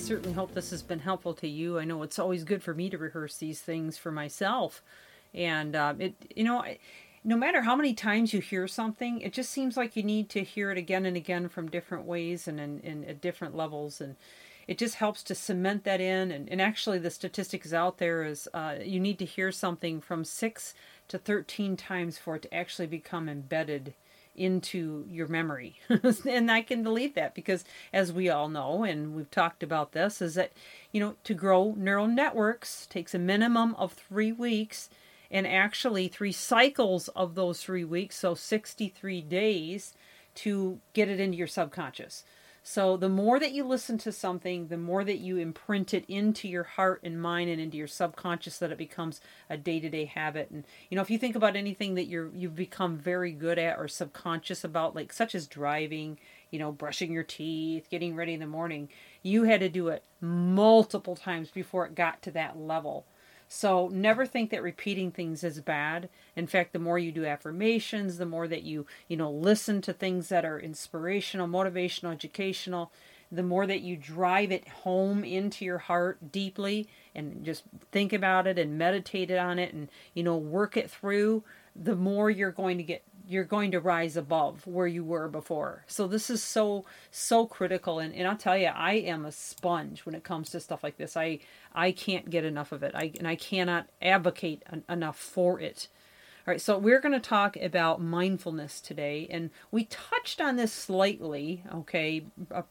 [0.00, 1.78] certainly hope this has been helpful to you.
[1.78, 4.82] I know it's always good for me to rehearse these things for myself,
[5.32, 6.64] and uh, it, you know,
[7.22, 10.42] no matter how many times you hear something, it just seems like you need to
[10.42, 14.16] hear it again and again from different ways and in, in at different levels, and
[14.66, 16.30] it just helps to cement that in.
[16.30, 20.24] And, and actually, the statistics out there is uh, you need to hear something from
[20.24, 20.74] six
[21.08, 23.94] to thirteen times for it to actually become embedded
[24.34, 25.80] into your memory.
[26.28, 30.22] and I can believe that because, as we all know, and we've talked about this,
[30.22, 30.52] is that,
[30.92, 34.88] you know, to grow neural networks takes a minimum of three weeks
[35.30, 39.94] and actually three cycles of those three weeks, so 63 days
[40.34, 42.24] to get it into your subconscious.
[42.62, 46.46] So the more that you listen to something, the more that you imprint it into
[46.46, 50.50] your heart and mind and into your subconscious that it becomes a day-to-day habit.
[50.50, 53.78] And you know, if you think about anything that you're you've become very good at
[53.78, 56.18] or subconscious about like such as driving,
[56.50, 58.90] you know, brushing your teeth, getting ready in the morning,
[59.22, 63.06] you had to do it multiple times before it got to that level.
[63.52, 66.08] So never think that repeating things is bad.
[66.36, 69.92] In fact, the more you do affirmations, the more that you, you know, listen to
[69.92, 72.92] things that are inspirational, motivational, educational,
[73.30, 78.46] the more that you drive it home into your heart deeply and just think about
[78.46, 81.42] it and meditate on it and, you know, work it through,
[81.74, 85.84] the more you're going to get you're going to rise above where you were before.
[85.86, 90.04] So this is so so critical and, and I'll tell you I am a sponge
[90.04, 91.16] when it comes to stuff like this.
[91.16, 91.38] I
[91.72, 92.92] I can't get enough of it.
[92.92, 95.86] I and I cannot advocate enough for it.
[96.46, 100.72] All right, so we're going to talk about mindfulness today, and we touched on this
[100.72, 102.24] slightly, okay,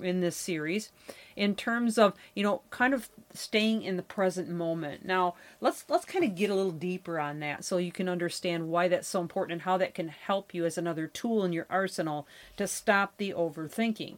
[0.00, 0.90] in this series,
[1.36, 5.04] in terms of you know kind of staying in the present moment.
[5.04, 8.70] Now let's let's kind of get a little deeper on that, so you can understand
[8.70, 11.66] why that's so important and how that can help you as another tool in your
[11.68, 14.16] arsenal to stop the overthinking.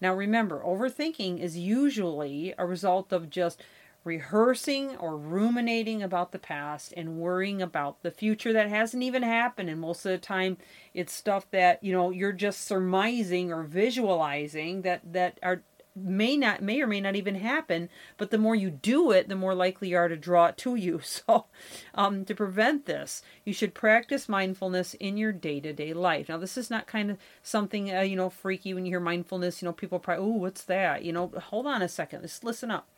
[0.00, 3.62] Now remember, overthinking is usually a result of just
[4.04, 9.68] rehearsing or ruminating about the past and worrying about the future that hasn't even happened.
[9.68, 10.56] And most of the time
[10.94, 15.62] it's stuff that you know you're just surmising or visualizing that that are
[15.94, 17.90] may not may or may not even happen.
[18.16, 20.76] But the more you do it the more likely you are to draw it to
[20.76, 21.00] you.
[21.10, 21.46] So
[21.94, 26.30] um, to prevent this you should practice mindfulness in your day-to-day life.
[26.30, 29.60] Now this is not kind of something uh, you know freaky when you hear mindfulness
[29.60, 31.04] you know people probably oh what's that?
[31.04, 32.22] You know hold on a second.
[32.22, 32.88] Let's listen up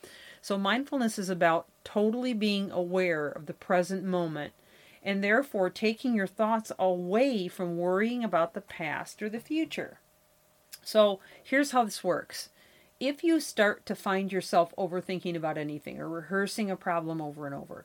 [0.43, 4.53] so, mindfulness is about totally being aware of the present moment
[5.01, 10.01] and therefore taking your thoughts away from worrying about the past or the future.
[10.83, 12.49] So, here's how this works.
[12.99, 17.55] If you start to find yourself overthinking about anything or rehearsing a problem over and
[17.55, 17.85] over,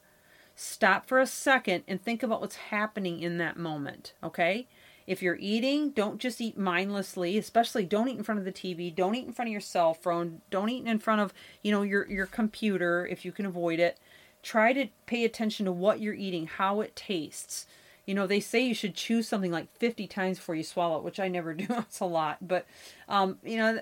[0.56, 4.68] stop for a second and think about what's happening in that moment, okay?
[5.08, 8.94] If you're eating, don't just eat mindlessly, especially don't eat in front of the TV,
[8.94, 11.82] don't eat in front of your cell phone, don't eat in front of, you know,
[11.82, 13.98] your your computer if you can avoid it.
[14.44, 17.66] Try to pay attention to what you're eating, how it tastes.
[18.06, 21.04] You know, they say you should chew something like 50 times before you swallow it,
[21.04, 21.68] which I never do.
[21.70, 22.38] It's a lot.
[22.46, 22.66] But,
[23.08, 23.80] um, you know,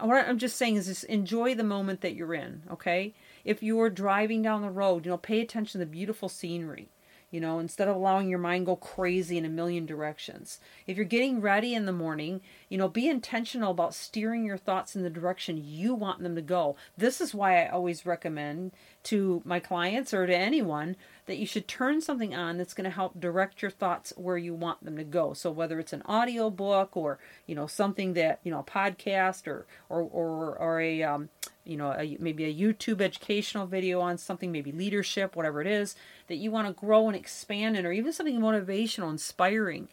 [0.00, 3.14] what I'm just saying is just enjoy the moment that you're in, okay?
[3.44, 6.88] If you're driving down the road, you know, pay attention to the beautiful scenery
[7.32, 10.60] you know, instead of allowing your mind go crazy in a million directions.
[10.86, 14.94] If you're getting ready in the morning, you know, be intentional about steering your thoughts
[14.94, 16.76] in the direction you want them to go.
[16.96, 18.72] This is why I always recommend
[19.04, 20.94] to my clients or to anyone
[21.26, 24.54] that you should turn something on that's going to help direct your thoughts where you
[24.54, 25.32] want them to go.
[25.32, 29.46] So whether it's an audio book or, you know, something that, you know, a podcast
[29.46, 31.30] or or or, or a um,
[31.64, 35.94] you know, a, maybe a YouTube educational video on something, maybe leadership, whatever it is
[36.26, 39.88] that you want to grow and expand in, or even something motivational, inspiring.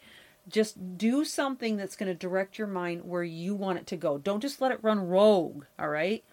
[0.48, 4.18] Just do something that's going to direct your mind where you want it to go.
[4.18, 6.24] Don't just let it run rogue, all right?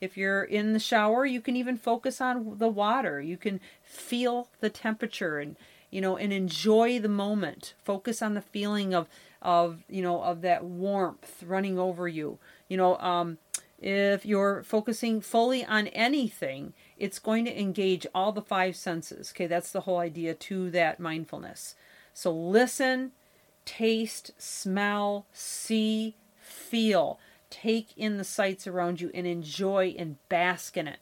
[0.00, 3.20] If you're in the shower, you can even focus on the water.
[3.20, 5.56] You can feel the temperature and
[5.90, 7.74] you know and enjoy the moment.
[7.84, 9.08] Focus on the feeling of
[9.40, 12.38] of you know of that warmth running over you.
[12.68, 13.38] You know, um,
[13.82, 19.32] if you're focusing fully on anything, it's going to engage all the five senses.
[19.34, 21.74] Okay, that's the whole idea to that mindfulness.
[22.14, 23.10] So listen,
[23.64, 27.18] taste, smell, see, feel.
[27.50, 30.98] take in the sights around you and enjoy and bask in it.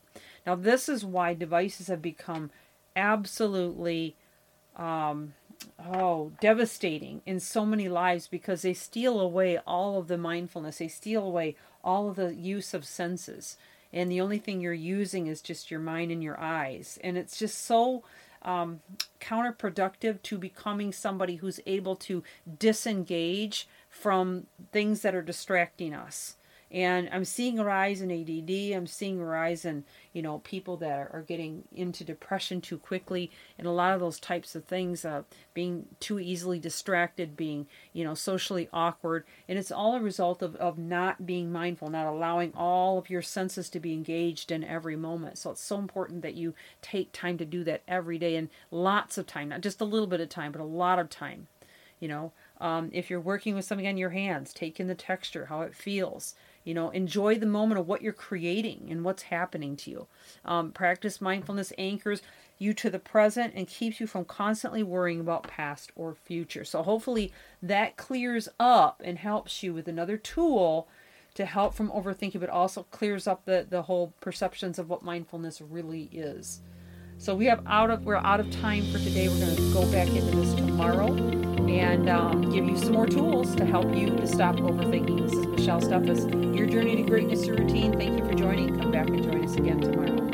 [0.46, 2.50] Now, this is why devices have become
[2.96, 4.16] absolutely
[4.76, 5.34] um,
[5.86, 10.78] oh devastating in so many lives because they steal away all of the mindfulness.
[10.78, 13.56] They steal away all of the use of senses.
[13.92, 16.98] And the only thing you're using is just your mind and your eyes.
[17.02, 18.04] And it's just so
[18.42, 18.80] um,
[19.20, 22.22] counterproductive to becoming somebody who's able to
[22.58, 26.36] disengage from things that are distracting us
[26.72, 28.76] and I'm seeing a rise in ADD.
[28.76, 33.30] I'm seeing a rise in, you know, people that are, getting into depression too quickly,
[33.58, 35.22] and a lot of those types of things, uh,
[35.52, 40.56] being too easily distracted, being, you know, socially awkward, and it's all a result of,
[40.56, 44.96] of not being mindful, not allowing all of your senses to be engaged in every
[44.96, 45.38] moment.
[45.38, 49.18] So it's so important that you take time to do that every day, and lots
[49.18, 51.48] of time, not just a little bit of time, but a lot of time.
[51.98, 55.46] You know, um, if you're working with something on your hands, take in the texture,
[55.46, 56.34] how it feels.
[56.62, 60.06] You know, enjoy the moment of what you're creating and what's happening to you.
[60.44, 62.20] Um, practice mindfulness anchors
[62.58, 66.64] you to the present and keeps you from constantly worrying about past or future.
[66.64, 70.86] So, hopefully, that clears up and helps you with another tool
[71.34, 75.62] to help from overthinking, but also clears up the, the whole perceptions of what mindfulness
[75.62, 76.60] really is.
[77.20, 79.28] So we have out of we're out of time for today.
[79.28, 81.12] We're going to go back into this tomorrow
[81.68, 85.28] and um, give you some more tools to help you to stop overthinking.
[85.28, 87.92] This is Michelle Steffes, your journey to greatness to routine.
[87.92, 88.80] Thank you for joining.
[88.80, 90.29] Come back and join us again tomorrow.